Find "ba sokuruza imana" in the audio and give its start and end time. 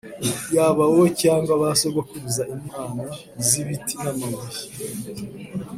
1.61-3.03